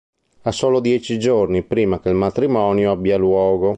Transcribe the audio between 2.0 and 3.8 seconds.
il matrimonio abbia luogo.